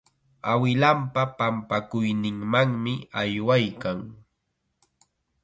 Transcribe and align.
Awilanpa 0.51 1.21
pampakuyninmanmi 1.37 2.93
aywaykan. 3.21 3.99